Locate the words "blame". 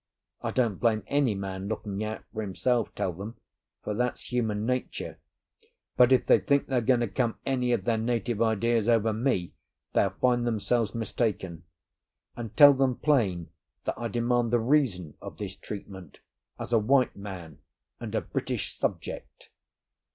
0.79-1.03